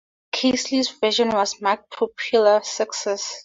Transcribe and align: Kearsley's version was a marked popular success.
Kearsley's 0.31 0.89
version 0.89 1.29
was 1.29 1.53
a 1.53 1.63
marked 1.63 1.91
popular 1.95 2.61
success. 2.63 3.39